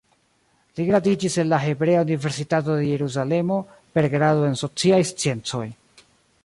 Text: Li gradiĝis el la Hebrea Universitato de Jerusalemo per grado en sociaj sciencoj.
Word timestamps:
Li 0.77 0.85
gradiĝis 0.87 1.35
el 1.43 1.51
la 1.53 1.59
Hebrea 1.65 1.99
Universitato 2.07 2.79
de 2.79 2.89
Jerusalemo 2.89 3.59
per 3.99 4.09
grado 4.17 4.51
en 4.51 4.61
sociaj 4.67 5.03
sciencoj. 5.13 5.65